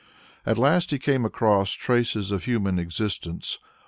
At 0.47 0.57
last 0.57 0.89
he 0.89 0.97
came 0.97 1.25
across 1.25 1.73
traces 1.73 2.31
of 2.31 2.45
human 2.45 2.79
existence. 2.79 3.59